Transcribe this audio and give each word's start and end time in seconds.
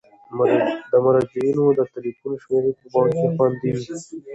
د 0.91 0.93
مراجعینو 1.05 1.63
د 1.77 1.79
تلیفون 1.93 2.33
شمیرې 2.43 2.71
په 2.79 2.85
بانک 2.93 3.13
کې 3.21 3.27
خوندي 3.35 3.69
وي. 3.73 3.85